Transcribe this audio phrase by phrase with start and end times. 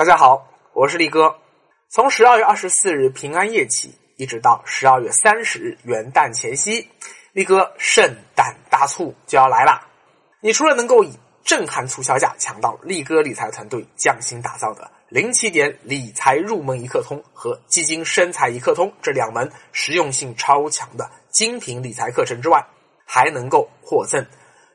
[0.00, 1.36] 大家好，我是力哥。
[1.90, 6.88] 从十二月二十四日平安夜起，一直到十二月三十日元旦前夕，
[7.34, 9.86] 力哥圣诞大促就要来啦！
[10.40, 11.12] 你除了能够以
[11.44, 22.66] 震撼促销价抢到力哥理财团队匠心打造的零起点理财入门一课通和基金生财一课通这两门实用性超强的精品理财课程之外，
[23.04, 24.24] 还能够获赠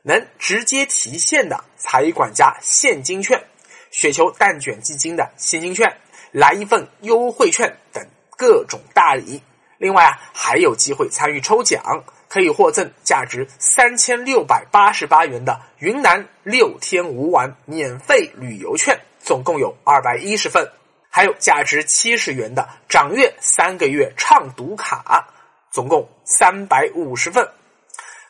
[0.04, 3.42] 能直接提现的财管家现金券。
[3.90, 5.96] 雪球蛋卷基金的现金券，
[6.32, 9.42] 来一份优惠券等各种大礼。
[9.78, 20.64] 另外啊，还有机会参与抽奖，可以获赠价值三千六百八十八元的云南六天五晚免费旅游券，总共有二百一十份；
[21.10, 25.28] 还有价值七十元的掌阅三个月畅读卡，
[25.70, 27.46] 总共三百五十份。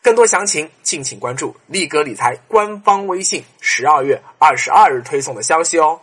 [0.06, 6.00] 更多详情，敬请关注力哥理财官方微信，十二月二十二日推送的消息哦。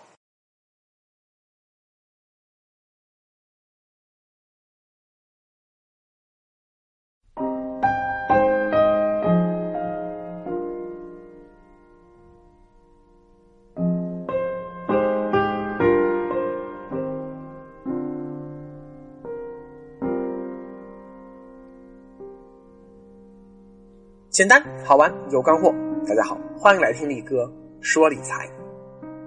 [24.34, 25.72] 简单好玩有干货，
[26.08, 27.48] 大家好，欢迎来听力哥
[27.84, 28.50] 说理财。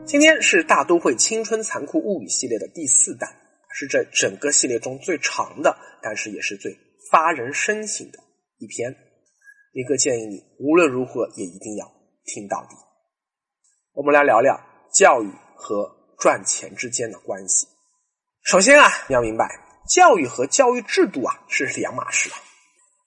[0.05, 3.33] 今天是大都会青春残酷物语系列的第四弹，
[3.73, 6.77] 是这整个系列中最长的，但是也是最
[7.09, 8.19] 发人深省的
[8.59, 8.93] 一篇。
[9.71, 11.87] 力哥建议你无论如何也一定要
[12.25, 12.75] 听到底。
[13.93, 14.61] 我们来聊聊
[14.93, 17.69] 教育和赚钱之间的关系。
[18.43, 19.49] 首先啊，你要明白，
[19.89, 22.37] 教育和教育制度啊是两码事啊。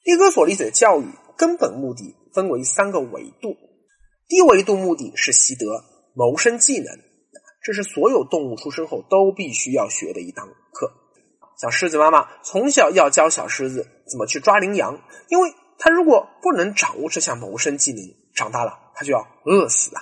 [0.05, 1.05] 力哥所理解的教育。
[1.39, 3.55] 根本目的分为三个维度，
[4.27, 5.65] 低维度目的是习得
[6.13, 6.99] 谋生技能，
[7.63, 10.91] 这是所有动物出生后都必须要学的一堂课。
[11.57, 18.01] 像狮子妈妈从小要教小狮子怎么去抓羚羊，因为它如果不能掌握这项谋生技能，
[18.35, 20.01] 长大了它就要饿死了。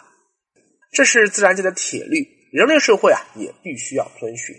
[0.91, 4.55] 这是自然界的铁律，人类社会啊也必须要遵循。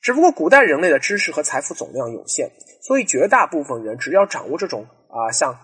[0.00, 5.54] 只不过古代人类的知识和财富总量有限，所以绝大部分人只要掌握这种啊像。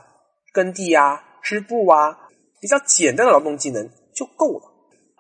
[0.56, 2.18] 耕地呀、织布啊，
[2.62, 4.72] 比较简单的劳动技能就够了。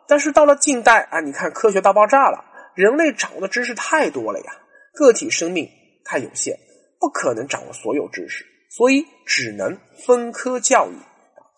[0.08, 2.42] 但是到了近代啊，你看科学大爆炸了，
[2.74, 4.52] 人类掌握的知识太多了呀，
[4.94, 5.68] 个体生命
[6.06, 6.58] 太有限，
[6.98, 10.94] 不可能掌握所有知识，所以只能分科教育。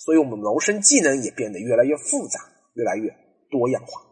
[0.00, 2.41] 所以我们谋生技能也变得越来越复杂，
[2.75, 3.15] 越来越
[3.49, 4.03] 多样化。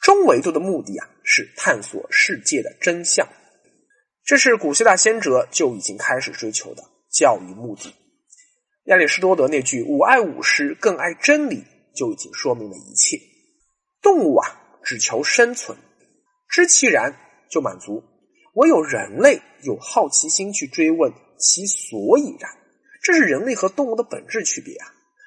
[0.00, 3.26] 中维度的目的啊，是探索世界的真相，
[4.24, 7.92] 这是古希腊先哲就已经开始追求的教育目的。
[8.86, 13.20] 亚里士多德那句“吾爱吾师，更爱真理”就已经说明了一切。
[14.00, 14.46] 动物啊，
[14.84, 15.76] 只求生存，
[16.48, 17.12] 知其然
[17.50, 18.00] 就满足；
[18.54, 22.48] 唯有人类有好奇心去追问其所以然，
[23.02, 24.86] 这是人类和动物的本质区别啊！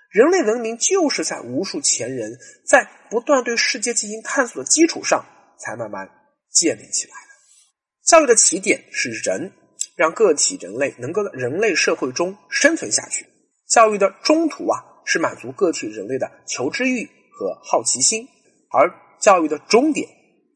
[0.09, 5.25] 人类文明就是在无数前人在不断对世界进行探索的基础上，
[5.59, 6.09] 才慢慢
[6.49, 8.07] 建立起来的。
[8.07, 9.51] 教育的起点是人，
[9.97, 13.25] 让个体人类能够在人类社会中生存下去。
[13.69, 18.27] 教育的中途啊，是满足个体人类的求知欲和好奇心，
[18.71, 20.09] 而教育的终点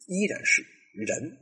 [0.08, 0.66] 依然是
[0.96, 1.38] 人，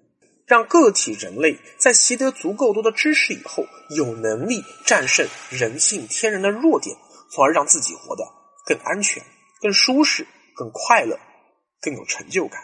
[0.45, 3.65] 让个体人类在习得足够多的知识以后，
[3.95, 6.95] 有能力战胜人性天然的弱点，
[7.31, 8.25] 从而让自己活得
[8.65, 9.23] 更安全、
[9.61, 11.17] 更舒适、更快乐、
[11.81, 12.61] 更有成就感。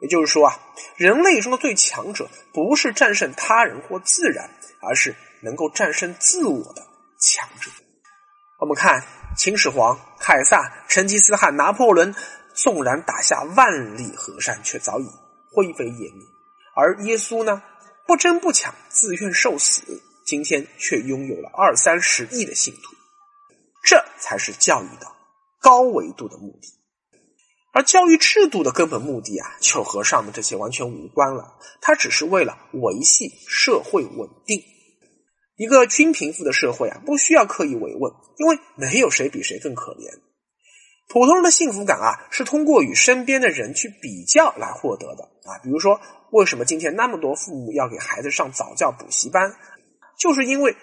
[0.00, 0.58] 也就是说啊，
[0.96, 4.48] 人类中的最强者不是战胜他人或自然，
[4.80, 6.86] 而是能够战胜自我的。
[7.20, 7.70] 强者，
[8.58, 9.04] 我们看
[9.36, 12.14] 秦始皇、凯撒、成吉思汗、拿破仑，
[12.54, 15.06] 纵然打下万里河山，却早已
[15.52, 16.24] 灰飞烟灭；
[16.74, 17.62] 而耶稣呢，
[18.06, 22.96] 不争不抢，自愿受死，今天却拥有了二三十亿的信徒。
[23.82, 25.06] 这才是教育的
[25.60, 26.72] 高维度的目的，
[27.74, 34.62] 而教育制度的根本目的啊，就和上面这些完全无关了，它只是为了维系社会稳定。
[35.60, 40.08] 一个均贫富的社会啊，不需要刻意慰问，因为没有谁比谁更可怜。
[41.06, 45.60] 普通人的幸福感啊，是通过与身边的人去比较来获得的啊。
[45.62, 49.54] 比如说，为什么今天那么多父母要给孩子上早教补习班，
[50.18, 50.74] 就是因为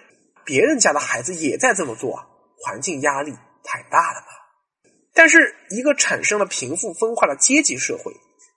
[0.46, 2.28] 别人家的孩子也在这么做啊，
[2.60, 3.32] 环境压力
[3.64, 4.28] 太大了嘛。
[5.12, 8.14] 但是，一个产生了贫富分化的阶级社会，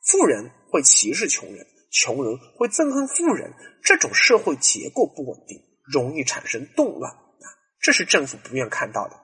[0.06, 5.58] 富人会歧视穷人，穷人会憎恨富人，这种社会结构不稳定。
[5.92, 7.46] 容易产生动乱啊，
[7.80, 9.16] 这是政府不愿看到的。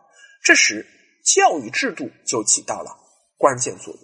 [0.42, 0.86] 这时，
[1.24, 2.96] 教育制度就起到了
[3.36, 4.02] 关键作用。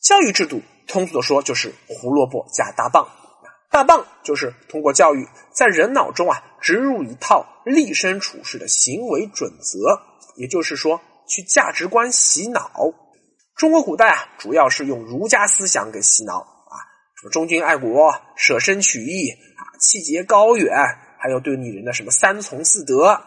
[0.00, 10.02] 教育制度通俗的说就是胡萝卜加大棒啊，大棒就是通过教育在人脑中啊植入一套立身处世的行为准则，
[10.36, 12.70] 也就是说去价值观洗脑。
[13.54, 16.74] 中国古代啊主要是用儒家思想给洗脑啊，
[17.14, 20.74] 什么忠君爱国、舍身取义啊、气节高远，
[21.22, 23.22] 还有对女人的什么三从四德。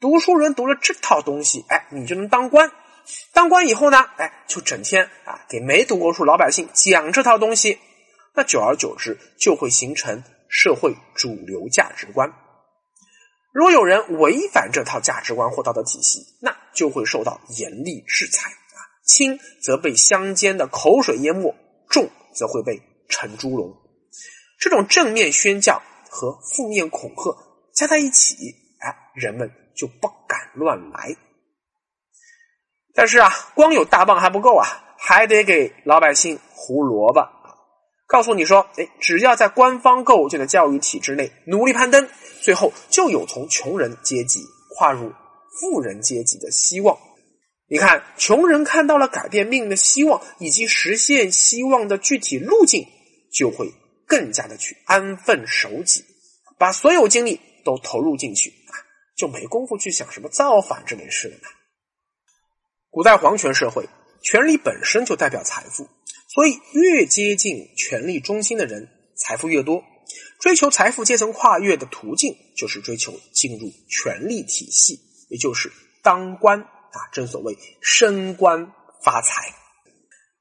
[0.00, 2.72] 读书人读了这套东西，哎，你就能当官。
[3.32, 7.78] 当官以后呢，哎，就整天啊给没读过书老百姓讲这套东西，
[8.34, 12.32] 那久而久之就会形成社会主流价值观。
[13.52, 21.54] 如果有人违反这套价值观或道德体系，那就会受到严厉制裁啊，轻则被乡间的口水淹没，
[21.88, 23.74] 重则会被沉猪笼。
[24.60, 27.36] 这种正面宣教和负面恐吓
[27.74, 28.34] 加在一起，
[28.80, 31.16] 哎，人们就不敢乱来。
[32.94, 34.66] 但是啊，光有大棒还不够啊，
[34.98, 37.28] 还得给老百姓胡萝卜
[38.06, 42.08] 告诉你说，哎，只要在官方构建的教育体制内努力攀登，
[42.40, 44.40] 最后就有从穷人阶级
[44.76, 45.12] 跨入
[45.60, 46.98] 富人阶级的希望。
[47.70, 52.86] 你看，穷人看到了改变命运的希望以及实现希望的具体路径，
[53.30, 53.74] 就会
[54.08, 56.04] 更加的去安分守己，
[56.58, 58.74] 把所有精力都投入进去啊，
[59.16, 61.48] 就没工夫去想什么造反这类事了。
[62.90, 63.86] 古代皇权社会，
[64.22, 65.86] 权力本身就代表财富，
[66.34, 69.84] 所以越接近权力中心的人，财富越多。
[70.40, 75.70] 追求财富阶层跨越的途径，就是追求进入权力体系，也就是
[76.02, 77.10] 当官啊。
[77.12, 78.72] 正所谓升官
[79.04, 79.52] 发财。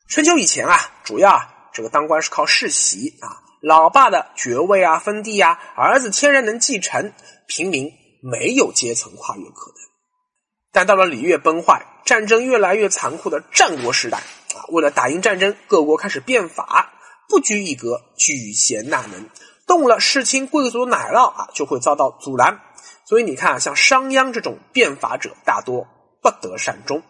[0.08, 7.14] 春秋以前啊，主要啊这个当官是靠世袭啊，老爸的爵位啊、封地啊，儿子天然能继承，
[7.48, 9.78] 平民没有阶层跨越可能。
[10.72, 16.94] 但到了礼乐崩坏、战争越来越残酷的战国时代啊，为了打赢战争，各国开始变法，
[17.28, 19.28] 不拘一格，举贤纳能，
[19.66, 22.60] 动了世卿贵族奶酪啊，就会遭到阻拦。
[23.06, 25.88] 所以你看啊，像商鞅这种变法者，大多
[26.22, 27.02] 不得善终。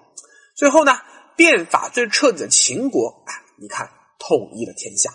[0.56, 0.98] 最后呢，
[1.36, 5.12] 变法最彻底的秦国啊，你看统一了天下。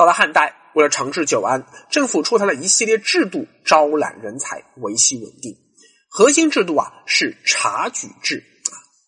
[0.00, 5.58] 到了汉代，为了长治久安，政府出台了一系列制度，招揽人才，维系稳定。
[6.08, 8.42] 核心制度啊是察举制，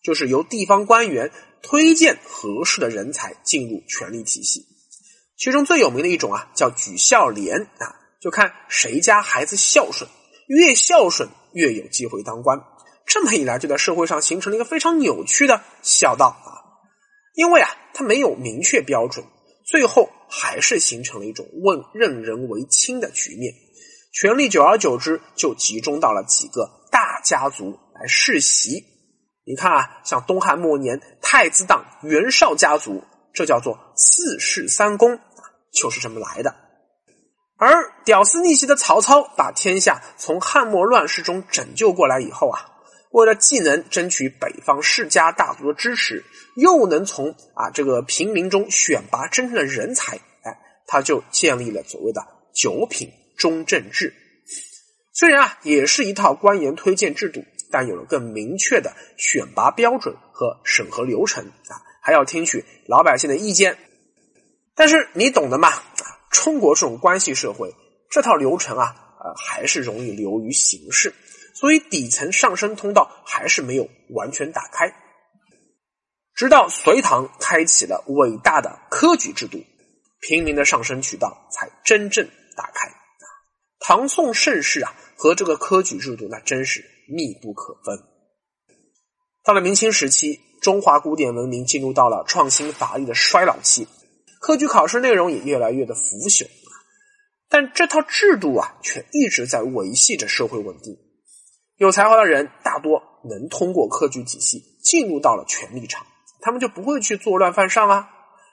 [0.03, 1.31] 就是由地方官员
[1.63, 4.67] 推荐合适的人才进入权力体系。
[5.35, 10.07] 其中最有名的一种啊叫举孝廉啊，就看谁家孩子孝顺，
[10.45, 12.61] 越孝顺越有机会当官。
[13.07, 16.61] 这么一来，就在社会上形成了一个非常扭曲的孝道啊，
[17.33, 19.25] 因为啊它没有明确标准，
[19.73, 23.51] 最后还是形成了一种问任人唯亲的局面。
[24.11, 26.69] 权力久而久之就集中到了几个。
[26.91, 28.85] 大家族来世袭，
[29.43, 33.03] 你看啊，像东汉末年太子党袁绍家族，
[33.33, 35.19] 这叫做四世三公
[35.71, 36.53] 就是这么来的。
[37.57, 42.59] 而屌丝逆袭的曹操，把天下从汉末乱世中拯救过来以后啊，
[43.13, 46.23] 为了既能争取北方世家大族的支持，
[46.55, 50.57] 又能从啊这个平民中选拔真正的人才，哎，
[50.87, 52.25] 他就建立了所谓的
[52.55, 54.15] 九品中正制。
[55.13, 63.77] 虽然啊，也是一套官员推荐制度，但有了更明确的选拔标准和审核流程啊，还要听取老百姓的意见。
[64.73, 65.69] 但是你懂的嘛？
[65.69, 65.83] 啊，
[66.31, 67.75] 中国这种关系社会，
[68.09, 71.13] 这套流程啊，呃，还是容易流于形式，
[71.53, 74.93] 所以底层上升通道还是没有完全打开。
[76.35, 79.63] 直到隋唐开启了伟大的科举制度，
[80.19, 82.91] 平民的上升渠道才真正打开。
[83.79, 87.99] 唐宋盛世啊，和这个科举制度那真是密不可分。
[89.43, 93.87] 到了明清时期，中华古典文明进入到了创新法律的衰老期，
[94.39, 96.47] 科举考试内容也越来越的腐朽。
[97.49, 100.97] 但这套制度啊，却一直在维系着社会稳定。
[101.77, 106.05] 有才华的人大多能通过科举体系进入到了权力场，
[106.41, 108.09] 他们就不会去作乱犯上啊。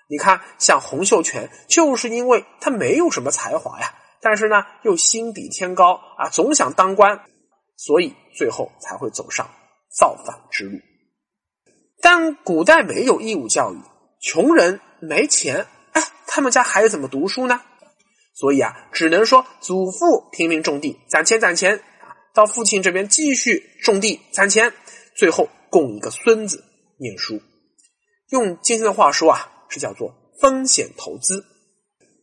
[0.08, 3.94] 你看，像洪秀全，就是因为他没有什么才华呀。
[4.20, 7.20] 但是呢，又心比天高啊，总想当官，
[7.76, 9.48] 所以最后才会走上
[9.96, 10.78] 造反之路。
[12.02, 13.78] 但古代没有义务教育，
[14.20, 17.60] 穷人没钱，哎，他们家孩子怎么读书呢？
[18.34, 21.82] 所以啊，只能说祖父拼命种地攒钱攒钱，
[22.34, 24.72] 到父亲这边继续种地攒钱，
[25.16, 26.64] 最后供一个孙子
[26.98, 27.40] 念书。
[28.28, 31.44] 用今天的话说啊，是叫做风险投资。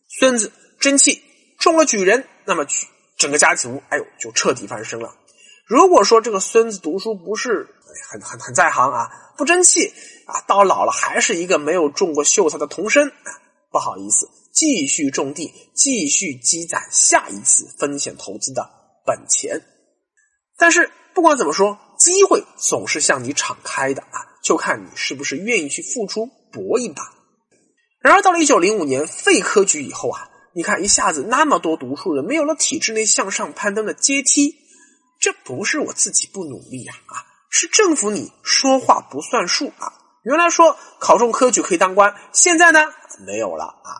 [0.07, 1.21] 孙子争气。
[1.59, 2.85] 中了举人，那么举
[3.17, 5.15] 整个家族，哎呦，就彻底翻身了。
[5.65, 7.67] 如果说这个孙子读书不是
[8.11, 9.91] 很很很在行啊，不争气
[10.27, 18.69] 啊，到老了还是一个没有中过秀才的童生啊，不好意思，继续种地，继续积攒下一次风险投资的
[19.03, 19.59] 本钱。
[20.57, 27.03] 但是不管怎么说，机会总是向你敞开的啊，就看你是不是愿意去付出搏一把。
[27.99, 34.55] 然而到了一九零五年废科举以后啊，你看一下子那么多读书人没有了体制内向上攀登的阶梯。
[35.19, 39.93] 这不是我自己不努力呀，啊，是政府你说话不算数啊！
[40.23, 42.93] 原来说考中科举可以当官，现在呢
[43.25, 43.97] 没有了啊！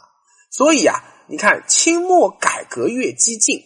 [0.52, 3.60] 所以啊，你看清末改革越激进，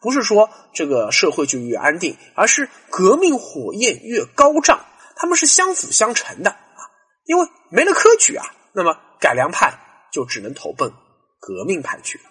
[0.00, 4.84] 不是说这个社会就越安定，而是革命火焰越高涨，
[5.16, 6.80] 他们是相辅相成的啊！
[7.24, 9.78] 因为没了科举啊，那么改良派
[10.12, 10.92] 就只能投奔
[11.40, 12.24] 革命派去了，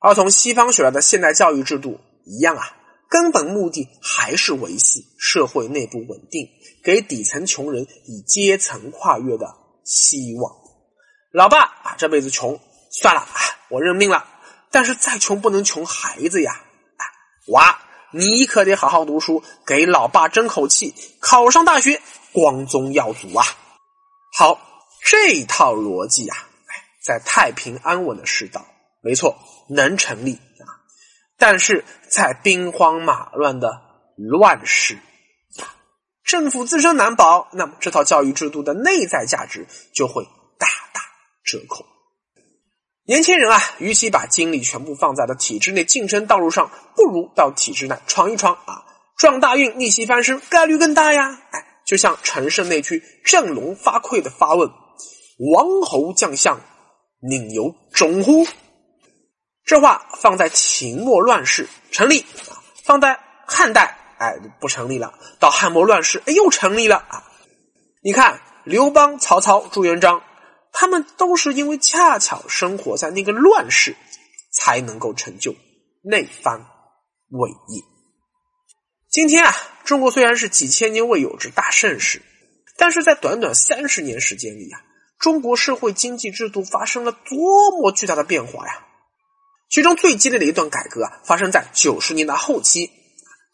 [0.00, 2.76] 而从西方学来的现代教育制度一样啊。
[3.08, 6.48] 根本目的还是维系社会内部稳定，
[6.82, 9.46] 给底层穷人以阶层跨越的
[9.84, 10.52] 希望。
[11.30, 12.58] 老爸啊，这辈子穷
[12.90, 13.30] 算了啊，
[13.68, 14.26] 我认命了。
[14.72, 16.60] 但是再穷不能穷孩子呀！
[17.48, 22.00] 娃，你可得好好读书，给老爸争口气，考上大学，
[22.32, 23.44] 光宗耀祖啊！
[24.36, 24.58] 好，
[25.04, 26.36] 这套逻辑啊，
[27.04, 28.66] 在太平安稳的世道，
[29.00, 29.38] 没错，
[29.68, 30.66] 能成立啊。
[31.38, 33.80] 但是在兵荒马乱的
[34.16, 34.98] 乱世，
[36.24, 40.24] 政府自身难保，那么这套教育制度的内在价值就会
[40.58, 41.00] 大打
[41.44, 41.86] 折扣。
[43.06, 48.84] 年轻人啊，与其把精力全部放在了体制内晋升道路上，不如到体制内闯一闯啊，
[49.16, 51.40] 撞大运，逆袭翻身，概率更大呀！
[51.52, 54.68] 哎，就像陈胜那句振聋发聩的发问
[55.52, 56.60] ：“王侯将相，
[57.20, 58.44] 宁有种乎？”
[59.64, 62.20] 这话放在秦末乱世成立
[62.50, 67.22] 啊，放在汉代哎不成立了，到汉末乱世哎又成立了啊！
[68.02, 70.20] 你看刘邦、曹操、朱元璋，
[70.78, 73.96] 他们都是因为恰巧生活在那个乱世，
[74.52, 75.54] 才能够成就
[76.02, 76.66] 那番
[77.30, 77.82] 伟业。
[79.08, 79.54] 今天啊，
[79.86, 82.20] 中国虽然是几千年未有之大盛世，
[82.76, 84.82] 但是在短短三十年时间里啊，
[85.18, 88.84] 中国社会经济制度发生了多么巨大的变化呀！
[89.70, 92.90] 其中最激烈的一段改革啊，发生在九十年代后期，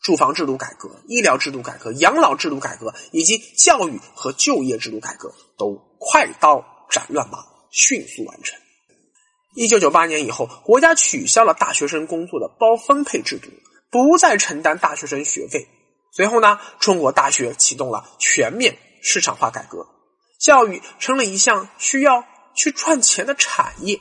[0.03, 7.39] 住房制度改革、医疗制度改革、养老制度改革以及教育和就业制度改革都快刀斩乱麻，
[7.71, 8.61] 迅速完成。
[9.55, 13.49] 一九九八年以后，国家取消了大学生工作的包分配制度，
[13.91, 15.67] 不再承担大学生学费。
[16.13, 19.87] 随后呢，中国大学启动了全面市场化改革，
[20.39, 23.99] 教育成了一项需要去赚钱的产业。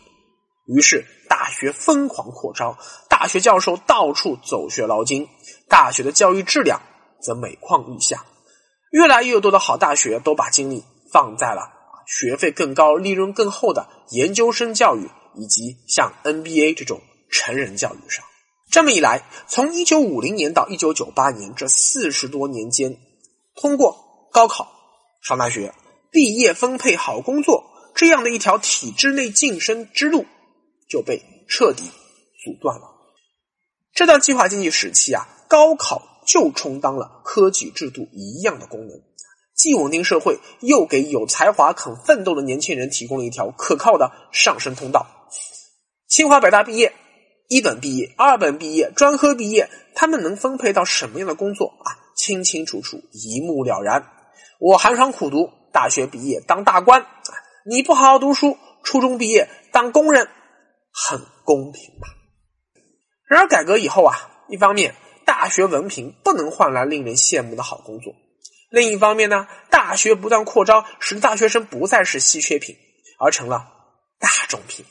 [0.68, 2.78] 于是，大学疯狂扩招，
[3.10, 5.30] 大学教授到处走穴捞金，
[5.70, 6.82] 大学的教育质量
[7.22, 8.26] 则每况愈下。
[8.92, 10.84] 越来越多的好大学都把精力
[11.14, 11.81] 放在了
[12.20, 18.26] 学费更高、利润更厚的研究生教育以及像 NBA 这种成人教育上。
[18.70, 22.98] 这么一来，从一九五零年到一九九八年这四十多年间，
[23.56, 24.72] 通过高考
[25.24, 25.74] 上大学、
[26.12, 27.64] 毕业分配好工作
[27.96, 30.26] 这样的一条体制内晋升之路。
[30.90, 31.84] 就被彻底
[32.44, 32.84] 阻断了。
[33.94, 39.02] 这段计划经济时期啊，高考就充当了科举制度一样的功能，
[39.62, 45.06] 既稳定社会，又给有才华肯奋斗的年轻人提供了一条可靠的上升通道。
[46.08, 46.92] 清华北大毕业，
[47.48, 51.94] 一本毕业、二本毕业、专科毕业，他们能分配到什么样的工作啊？
[52.16, 54.04] 清清楚楚，一目了然。
[54.60, 57.06] 我寒窗苦读，大学毕业当大官，
[57.64, 60.28] 你不好好读书，初中毕业当工人。
[60.92, 62.08] 很公平吧？
[63.30, 64.16] 然而改革以后啊，
[64.50, 68.12] 一方面大学文凭不能换来令人羡慕的好工作，
[68.72, 72.78] 另一方面呢，大学不断扩招，使大学生不再是稀缺品，
[73.20, 73.68] 而成了
[74.18, 74.86] 大众品。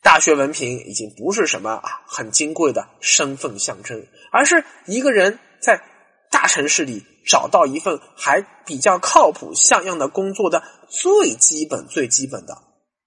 [0.00, 5.82] 大学文凭已经不是什么啊很金贵的身份象征，而是一个人在
[6.30, 12.56] 大城市里找到一份还比较靠谱、像样的工作的最基本、最基本的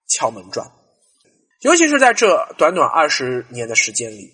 [0.05, 0.69] 敲门砖。
[1.61, 4.29] 尤其是在这短短二十年的时间里，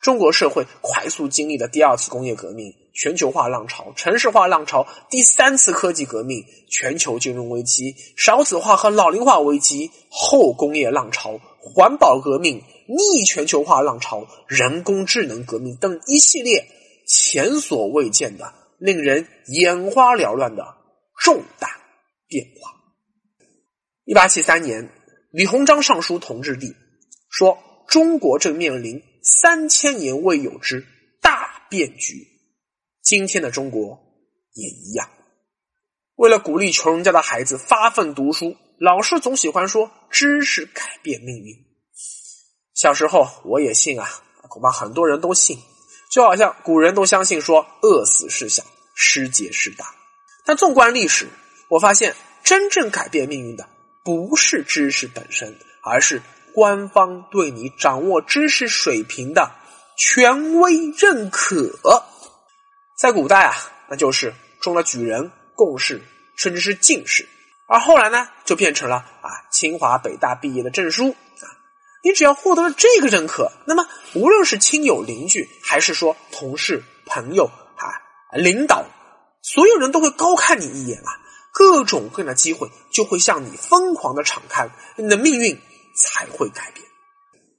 [0.00, 16.66] 中国社会快速经历了第二次工业革命、全球化浪潮、城市化浪潮、第三次科技革命、全球金融危机、少子化和老龄化危机、后工业浪潮、环保革命、逆全球化浪潮、人工智能革命等一系列
[17.06, 20.64] 前所未见的、令人眼花缭乱的
[21.22, 21.68] 重大
[22.26, 22.72] 变化。
[24.04, 24.90] 一八七三年。
[25.30, 26.74] 李鸿章上书同治帝，
[27.28, 30.86] 说：“中国正面临三千年未有之
[31.20, 32.37] 大变局。
[33.08, 33.98] 今天的中国
[34.52, 35.08] 也一样。
[36.14, 41.56] 为了鼓励穷人家的孩子发奋读书，老师总喜欢说“知识改变命运”。
[42.76, 44.06] 小时候我也信啊，
[44.50, 45.58] 恐怕很多人都信，
[46.10, 48.62] 就好像古人都相信说“饿死事小，
[48.94, 49.86] 失节事大”。
[50.44, 51.28] 但纵观历史，
[51.70, 53.66] 我发现真正改变命运的
[54.04, 56.20] 不是知识本身，而是
[56.52, 59.50] 官方对你掌握知识水平的
[59.96, 62.04] 权威认可。
[62.98, 63.54] 在古代啊，
[63.88, 65.30] 那就是中了举人。
[65.54, 66.00] 贡士
[66.36, 67.28] 甚至是进士，
[67.66, 71.44] 而后来呢，就变成了啊清华北大毕业的证书啊。
[72.04, 77.90] 你只要获得了这个认可，那么无论是亲友邻居，还是说同事朋友啊
[78.36, 78.84] 领导，
[79.42, 81.10] 所有人都会高看你一眼啊。
[81.50, 85.60] 各种各样的机会就会向你疯狂的敞开，你的命运
[85.96, 86.86] 才会改变。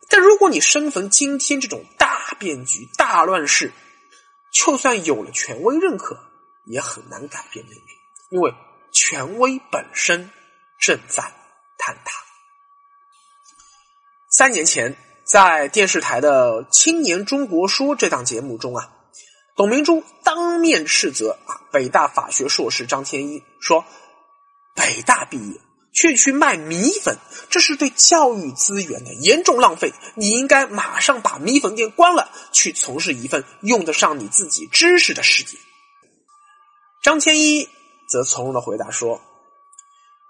[0.07, 3.73] 但如果你身逢今天这种大变局、大乱世，
[4.51, 6.25] 就算有了权威认可。
[6.65, 7.83] 也很难改变命运，
[8.29, 8.53] 因为
[8.91, 10.29] 权威本身
[10.77, 11.23] 正在
[11.79, 12.23] 坍塌。
[14.29, 18.93] 三年前，在电视台的《青年中国说》这档节目中啊，
[19.55, 23.83] 董明珠当面斥责啊北大法学硕士张天一说
[24.75, 25.59] ：“北大毕业
[25.99, 27.17] 却去卖米粉，
[27.49, 29.91] 这是对教育资源的严重浪费。
[30.15, 35.59] 你应该马上把米粉店关了，去从事一份用得上你自己知识的事业。”
[37.03, 37.67] 张天一
[38.07, 39.19] 则从容的回答说：“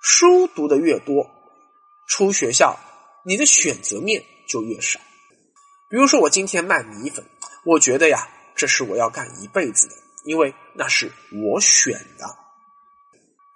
[0.02, 1.30] 书读的越多，
[2.08, 2.80] 出学校
[3.24, 5.00] 你的选择面就越少。
[5.88, 7.24] 比如说，我今天卖米粉，
[7.64, 12.49] 我觉得呀，这是我要干一辈子的，因为那是我选的。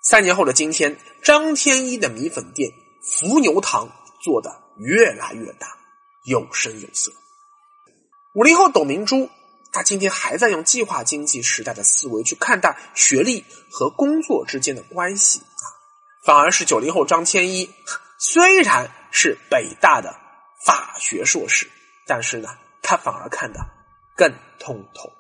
[0.03, 3.89] 三年后的今天，张天一的米粉店伏牛堂
[4.22, 5.67] 做的越来越大，
[6.25, 7.12] 有声有色。
[8.36, 9.29] 五零后董明珠。”
[9.75, 15.65] 他今天还在用计划经济时代的思维去看待学历和工作之间的关系啊，
[16.23, 17.73] 反而是九零后张天一，
[18.19, 20.15] 虽然是北大的
[20.63, 21.67] 法学硕士，
[22.06, 22.49] 但是呢，
[22.84, 23.65] 他反而看得
[24.15, 25.12] 更通透。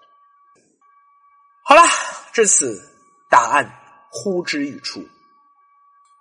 [1.63, 1.81] 好了，
[2.31, 2.79] 至此
[3.31, 3.82] 答案
[4.13, 5.07] 呼之欲出。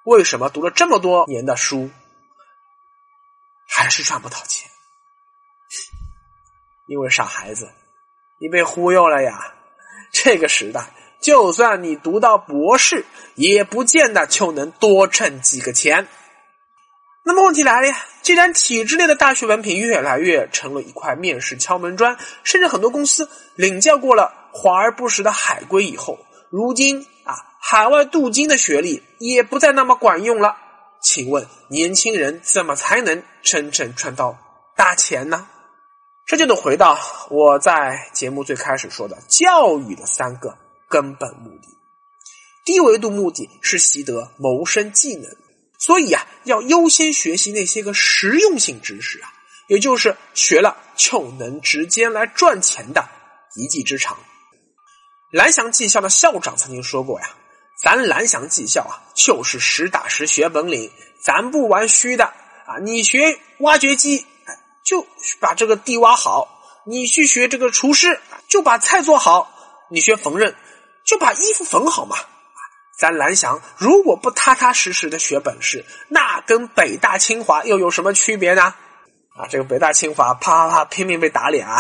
[0.05, 1.90] 为什么读了这么多年的书，
[3.68, 4.70] 还是赚不到钱？
[6.87, 7.70] 因为傻孩子。
[8.38, 9.55] 你被忽悠了呀！
[10.11, 13.05] 这个时代，就算你读到博士，
[13.37, 16.09] 也不见得就能多挣几个钱。
[17.24, 26.18] 那么问题来了呀，既然体制内的大学文凭越来越成了一块面试敲门砖，甚至很多公司领教过了华而不实的海归以后，
[26.50, 30.56] 如今啊，海外镀金的学历也不再那么管用了。
[31.02, 34.38] 请问年轻人怎么才能真正赚到
[34.76, 35.48] 大钱呢？
[36.24, 36.98] 这就得回到
[37.30, 40.56] 我在节目最开始说的教育的三个
[40.88, 41.68] 根本目的。
[42.64, 45.28] 低维度目的是习得谋生技能，
[45.78, 49.32] 所以啊，要优先学习那些个实用性知识啊，
[49.66, 53.08] 也就是学了就能直接来赚钱的
[53.56, 54.16] 一技之长。
[55.32, 57.30] 蓝翔技校的校长曾经说过呀
[57.82, 60.92] ：“咱蓝翔技校啊，就是实打实学本领，
[61.24, 62.78] 咱不玩虚的啊！
[62.82, 64.26] 你学挖掘机。”
[64.84, 65.06] 就
[65.38, 69.48] 把这个地挖好，你去学这个厨师，就把菜做好；
[69.88, 70.54] 你学缝纫，
[71.04, 72.16] 就把衣服缝好嘛。
[72.98, 78.74] 咱蓝翔如果不踏踏实实的学本事，那跟北大清华又有什么区别呢？
[79.34, 81.78] 啊，这个北大清华啪啪啪拼命被打脸啊！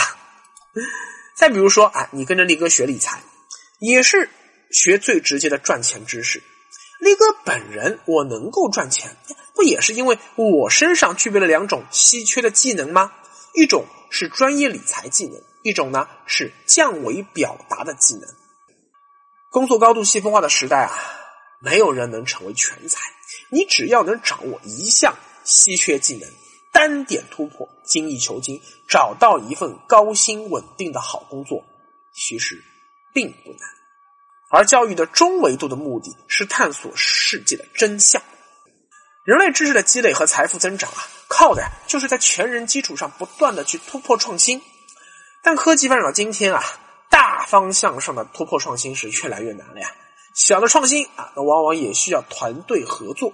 [1.34, 3.20] 再比如说啊，你跟着力哥学理财，
[3.82, 4.30] 也是
[4.70, 6.40] 学最直接的赚钱知识。
[7.00, 9.16] 力哥本人，我能够赚钱。
[9.56, 13.12] 不也是因为我身上具备了两种稀缺的技能吗？
[13.54, 18.22] 一种是专业理财技能，一种呢是降维表达的技能。
[19.50, 20.92] 工作高度细分化的时代啊，
[21.60, 23.00] 没有人能成为全才。
[23.50, 26.30] 你只要能掌握一项稀缺技能，
[26.72, 31.64] 单点突破，精益求精，找到一份高薪稳定的好工作，
[32.14, 32.62] 其实
[33.12, 33.60] 并不难。
[34.50, 38.22] 而教育的中维度的目的是探索世界的真相。
[39.24, 44.60] 人类知识的积累和财富增长啊，靠的就是在全人基础上不断的去突破创新。
[45.42, 46.62] 但科技发展到今天啊，
[47.08, 49.88] 大方向上的突破创新是越来越难了呀。
[50.34, 53.32] 小的创新啊，那往往也需要团队合作。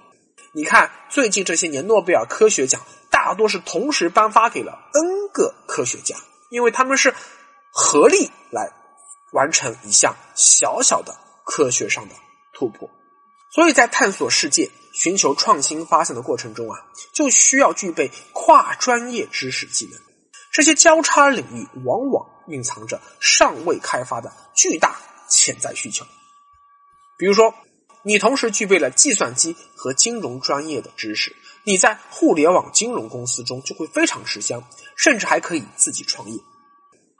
[0.51, 6.15] 你看，最近这些年诺贝尔科学奖大多是同时颁发给了 N 个科学家，
[6.49, 7.13] 因为他们是
[7.71, 8.71] 合力来
[9.31, 12.15] 完成一项小小的科学上的
[12.53, 12.89] 突破。
[13.51, 14.71] 所以在探索世界。
[14.91, 16.77] 寻求创新发现的过程中啊，
[17.13, 20.01] 就需要具备跨专业知识技能。
[20.51, 26.05] 这些交叉领域往往蕴藏着尚未开发的巨大潜在需求。
[27.17, 27.53] 比如说，
[28.03, 36.41] 你同时具备了计算机和金融专业的知识，你在互联网金融公司中就会非常吃香，甚至还可以自己创业。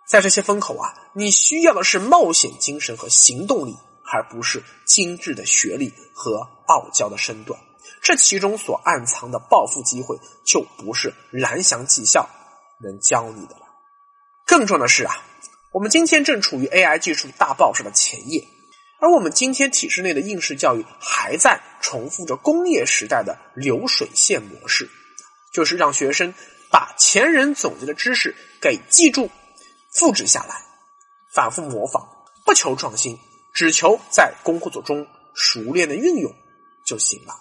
[0.09, 3.77] 在这些风口啊，你需要的是冒险精神和行动力，
[4.11, 7.59] 而不是精致的学历和傲娇的身段。
[8.01, 12.27] 这其中所暗藏的暴富机会，就不是蓝翔技校
[12.81, 13.61] 能教你的了。
[14.47, 15.13] 更重要的是啊，
[15.71, 18.47] 我们今天正处于 AI 技术大爆炸的前夜，
[18.99, 24.89] 而我们今天体制内的应试教育还在重复着工业时代的流水线模式，
[25.53, 26.33] 就是让学生
[26.71, 29.29] 把前人总结的知识给记住。
[29.91, 30.63] 复制下来，
[31.33, 32.07] 反复模仿，
[32.45, 33.19] 不求创新，
[33.53, 36.33] 只求在工作中熟练的运用
[36.85, 37.33] 就行了。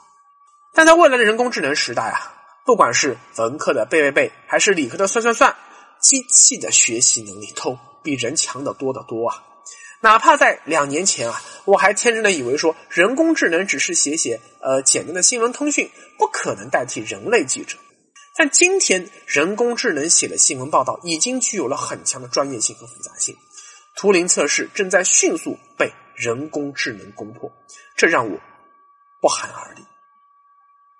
[0.72, 2.34] 但在未来的人工智能时代啊，
[2.64, 5.56] 不管是文科的背背背，还是理科的算算算，
[6.00, 9.44] 机器的学习能力都比人强得多得多啊！
[10.00, 17.76] 哪怕在两年前啊，我还天真的以为说人工智能只是写写呃简单的新闻通讯，不可能代替人类记者。
[18.38, 23.36] 但今天，人工智能写的新闻报道已经具有了很强的专业性和复杂性。
[23.96, 27.50] 图灵测试正在迅速被人工智能攻破，
[27.96, 28.38] 这让我
[29.20, 29.82] 不寒而栗。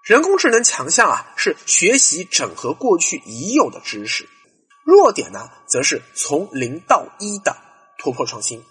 [0.03, 4.25] 人工智能强项啊，是学习整合过去已有的知识；
[4.85, 7.57] 弱点呢，则是从零到一的
[7.99, 8.65] 突破创新，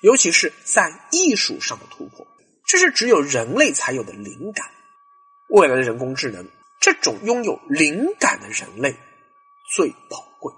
[0.00, 2.26] 尤其是在艺术上的突破。
[2.64, 4.70] 这是只有人类才有的灵感。
[5.50, 6.48] 未来的人工智能。
[6.80, 8.96] 这种拥有灵感的人类
[9.74, 10.52] 最宝贵，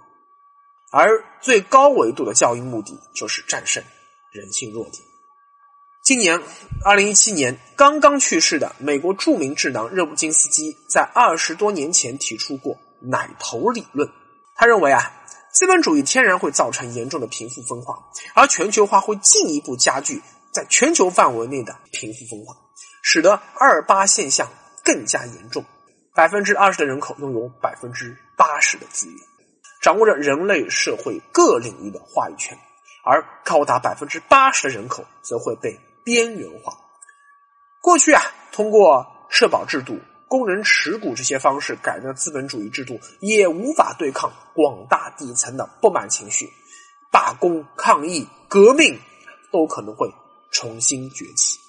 [0.90, 3.82] 而最高维度的教育目的就是战胜
[4.30, 5.02] 人性弱点。
[6.02, 6.40] 今年
[6.84, 14.10] 二零一七年刚刚去世的美国著名智囊热布金斯基，在二十多年前提出过“奶头理论”。
[14.56, 15.12] 他认为啊，
[15.52, 17.98] 资本主义天然会造成严重的贫富分化，
[18.34, 22.56] 而全球化会进一步加剧在全球范围内的贫富分化，
[23.02, 24.50] 使得二八现象
[24.82, 25.64] 更加严重。
[26.18, 29.16] 百分之二十的人口拥有百分之八十的资源，
[29.80, 32.58] 掌握着人类社会各领域的话语权，
[33.04, 36.76] 而高达百分之八十的人口则会被边缘化。
[37.80, 46.52] 过去啊，通过社保制度、工人持股这些方式改变资本主义制度，也无法对抗广大底层的不满情绪，
[47.12, 48.98] 罢工、抗议、革命
[49.52, 50.12] 都可能会
[50.50, 51.60] 重新崛起。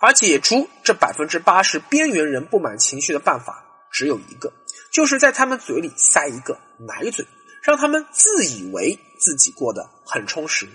[0.00, 3.60] 而解除这百分之八十边缘人不满情绪的办法。
[3.94, 4.52] 只有一个，
[4.92, 7.24] 就是在他们嘴里塞一个奶嘴，
[7.62, 10.68] 让他们自以为自己过得很充实、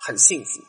[0.00, 0.60] 很幸福。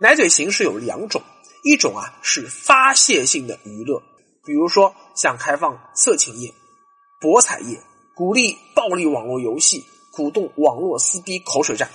[0.00, 1.22] 奶嘴形式有两种，
[1.62, 4.02] 一种啊是发泄性的娱乐，
[4.44, 6.52] 比如说像开放色情业、
[7.20, 7.80] 博彩业，
[8.16, 11.88] 鼓励暴力网络游戏，鼓动网络撕逼口水战；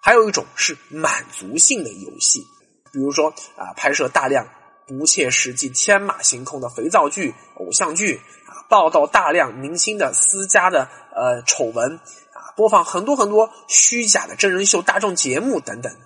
[0.00, 2.46] 还有一种是满足性的游戏，
[2.92, 4.46] 比如说啊拍摄大量。
[4.86, 15.96] 不切实际、天马行空的肥皂剧、偶像剧啊，报道大量明星的私家的呃丑闻啊，播放很多很多虚假的真人秀、大众节目等等，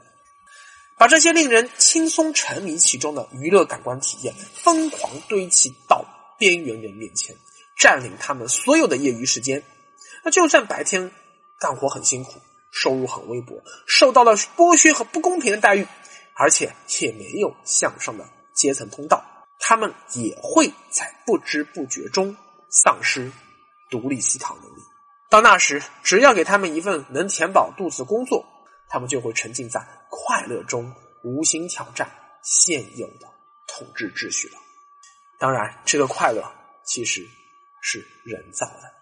[0.96, 6.04] 把这些令人轻松沉迷其中的娱乐感官体验疯狂堆砌到
[6.38, 7.34] 边缘人面前，
[7.76, 9.62] 占领他们所有的业余时间。
[10.24, 11.10] 那就算白天
[11.58, 15.86] 干活很辛苦，收入很微薄，受到了剥削和不公平的待遇，
[16.34, 18.24] 而且也没有向上的。
[18.58, 19.24] 阶层通道，
[19.60, 22.36] 他们也会在不知不觉中
[22.68, 23.30] 丧失
[23.88, 24.82] 独立思考能力。
[25.30, 28.44] 到那时，只要给他们一份能填饱肚子的工作，
[28.88, 30.92] 他们就会沉浸在快乐中，
[31.22, 32.10] 无心挑战
[32.42, 33.28] 现有的
[33.68, 34.54] 统治秩序了。
[35.38, 36.42] 当然，这个快乐
[36.84, 37.24] 其实
[37.80, 38.92] 是人造的。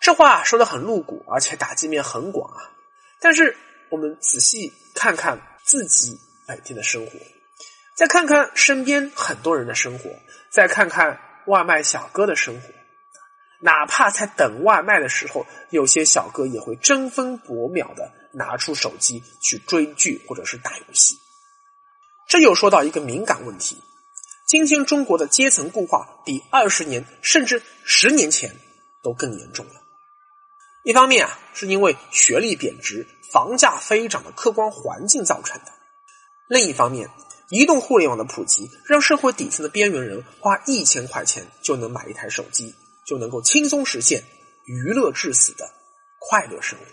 [0.00, 2.58] 这话说的很露骨，而且打击面很广啊。
[3.20, 3.56] 但是，
[3.90, 6.18] 我们仔细看看自己
[6.48, 7.12] 每天的生活。
[7.94, 10.10] 再看看身边很多人的生活，
[10.50, 12.68] 再看看外卖小哥的生活，
[13.60, 21.16] 哪怕在等外卖的时候，有些小哥也会争分夺秒的拿出手机去追剧或者是打游戏。
[22.28, 23.82] 这又说到一个敏感问题：
[24.46, 28.56] 今天中国的阶层固化比二十年甚至十年前
[29.02, 29.74] 都更严重了。
[30.82, 35.70] 一方面啊，是因为学历贬值、房价飞涨的客观环境造成的；
[36.48, 37.08] 另一方面，
[37.52, 44.24] 移动互联网的普及，让社会底层的边缘人花一千块钱就能买一台手机，就能够轻松实现
[44.64, 45.68] 娱乐至死的
[46.18, 46.86] 快乐生活。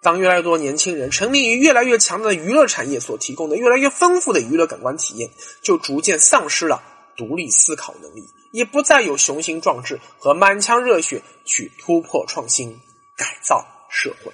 [0.00, 5.28] 当越来越多年轻人沉迷于越来越强的娱乐产业所提供的越来越丰富的娱乐感官体验，
[5.62, 6.82] 就逐渐丧失了
[7.14, 12.80] 独立思考能力，也不再有雄心壮志和满腔热血去突破创新、
[13.18, 14.32] 改造社会。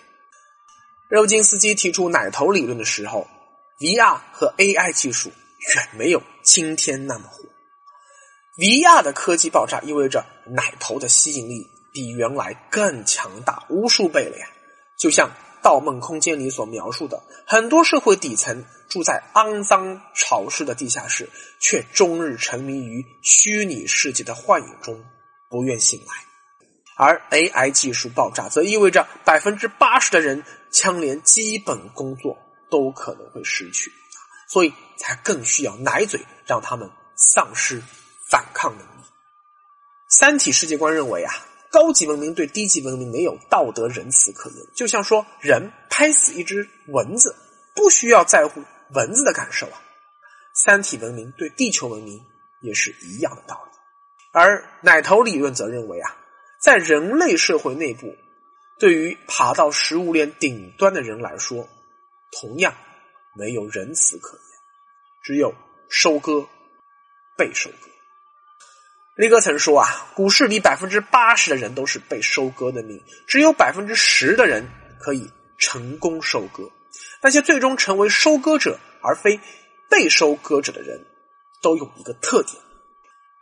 [1.08, 3.26] 肉金斯基提出奶头理论的时候
[3.80, 5.30] ，VR 和 AI 技术
[5.74, 7.44] 远没有今天那么火。
[8.58, 14.46] VR 的科技爆炸意味着奶头的吸引力比原来更强大无数倍了呀！
[14.98, 15.28] 就像
[15.62, 25.02] 《盗梦空间》里所描述的，很多社会底层住在肮脏潮湿的地下室，却终日沉迷于虚拟世界的幻影中，
[25.48, 26.14] 不愿醒来。
[26.96, 32.36] 而 AI 技术爆炸，则意味着百分之八十的人将连基本工作
[32.70, 33.92] 都可能会失去，
[34.48, 37.82] 所以才更需要奶嘴，让他们丧失
[38.30, 39.04] 反抗能力。
[40.08, 41.32] 三体世界观认为啊，
[41.70, 47.34] 高级文明对低级文明没有道德仁慈可言，就像说人拍死一只蚊子，
[47.74, 48.62] 不需要在乎
[48.94, 49.82] 蚊子的感受啊。
[50.54, 52.24] 三体文明对地球文明
[52.62, 53.78] 也是一样的道理。
[54.32, 56.16] 而奶头理论则认为啊。
[56.62, 58.14] 在人类社会内部，
[58.78, 61.66] 对于爬到食物链顶端的人来说，
[62.30, 62.74] 同样
[63.34, 64.44] 没有仁慈可言，
[65.22, 65.54] 只有
[65.88, 66.48] 收割、
[67.36, 67.88] 被收割。
[69.16, 74.66] 力哥曾说啊，股市里百分之八十的人都是被收割的命，只有百分之十的人
[74.98, 76.70] 可以成功收割。
[77.22, 79.38] 那些最终成为收割者而非
[79.90, 81.06] 被收割者的人，
[81.60, 82.56] 都有一个特点，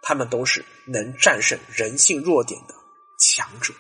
[0.03, 2.75] 他们都是能战胜人性弱点的。
[3.19, 3.75] 强者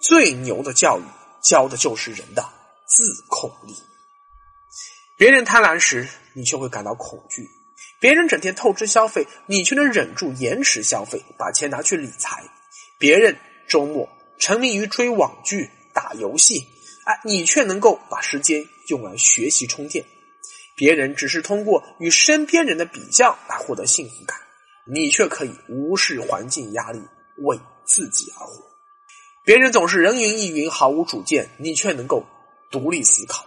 [0.00, 1.02] 最牛的教育，
[1.42, 2.42] 教的就是人的
[2.86, 3.74] 自控力。
[5.18, 7.42] 别人贪婪时，你却会感到恐惧；
[8.00, 12.44] 别人整天透支消费，你却能忍住延迟消费，把钱拿去理财；
[12.98, 16.64] 别人周末沉迷于追网剧、打游戏，
[17.04, 20.04] 哎，你却能够把时间用来学习充电；
[20.76, 24.38] 别人只是通过与身边人的比较来获得幸福感，
[24.86, 27.02] 你却可以无视环境压力
[27.38, 27.58] 为。
[27.90, 28.62] 自己而活，
[29.44, 32.26] 别人总是人云亦云，毫无主见，你却能够
[32.70, 33.46] 独立思考，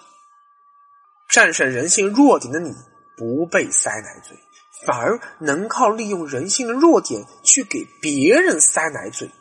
[1.32, 2.76] 战胜人性弱点的你，
[3.16, 4.38] 不被塞奶嘴，
[4.86, 9.32] 反而能靠利用人性的弱点去给别人塞奶嘴，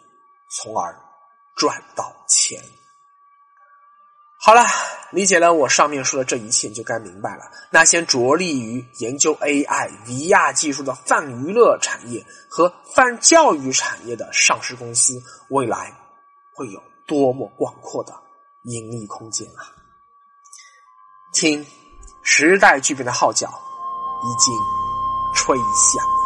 [0.48, 0.96] 从而
[1.56, 2.62] 赚到钱。
[4.42, 4.64] 好了，
[5.10, 7.42] 理解了我上面说的这一切，你就该明白了。
[7.70, 15.92] 那些着力于研究 AI、VR 技术的泛娱乐产业和泛教育产业的上市公司，未来
[16.54, 18.14] 会有多么广阔的
[18.62, 19.76] 盈利空间啊！
[21.34, 21.66] 听，
[22.22, 23.46] 时代巨变的号角
[24.22, 24.54] 已经
[25.34, 26.19] 吹响。